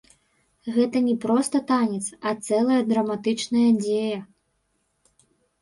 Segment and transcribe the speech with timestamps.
[0.77, 4.19] Гэта не проста танец, а цэлая драматычная дзея.